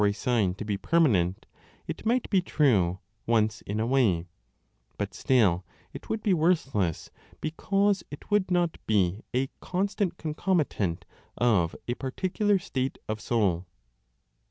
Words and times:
8o6 0.01 0.03
a 0.03 0.07
PHYSIOGNOMONICA 0.09 0.17
sign 0.19 0.55
to 0.55 0.65
be 0.65 0.77
permanent, 0.77 1.45
it 1.85 2.05
might 2.07 2.27
be 2.31 2.41
true 2.41 2.97
once 3.27 3.61
in 3.67 3.79
a 3.79 3.85
way, 3.85 4.25
but 4.97 5.13
still 5.13 5.63
it 5.93 6.09
would 6.09 6.23
be 6.23 6.33
worthless 6.33 7.11
because 7.39 8.03
it 8.09 8.31
would 8.31 8.49
not 8.49 8.79
be 8.87 9.21
a 9.31 9.45
con 9.59 9.87
stant 9.87 10.17
concomitant 10.17 11.05
of 11.37 11.75
a 11.87 11.93
particular 11.93 12.57
state 12.57 12.97
of 13.07 13.21
soul. 13.21 13.67